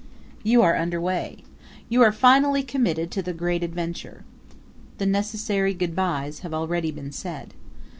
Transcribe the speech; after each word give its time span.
You 0.41 0.63
are 0.63 0.75
under 0.75 0.99
way. 0.99 1.43
You 1.87 2.01
are 2.01 2.11
finally 2.11 2.63
committed 2.63 3.11
to 3.11 3.21
the 3.21 3.33
great 3.33 3.61
adventure. 3.61 4.25
The 4.97 5.05
necessary 5.05 5.75
good 5.75 5.95
bys 5.95 6.39
have 6.39 6.55
already 6.55 6.89
been 6.89 7.11
said. 7.11 7.53